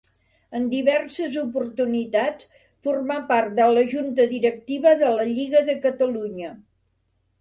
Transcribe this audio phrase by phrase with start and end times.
[0.59, 2.49] En diverses oportunitats
[2.87, 6.53] formà part de la junta directiva de la Lliga de Catalunya.